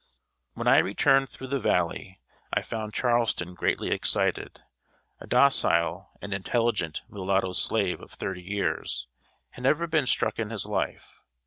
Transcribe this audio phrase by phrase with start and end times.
[0.55, 2.19] ]When I returned through the valley,
[2.51, 4.63] I found Charleston greatly excited.
[5.19, 9.07] A docile and intelligent mulatto slave, of thirty years,
[9.51, 11.21] had never been struck in his life.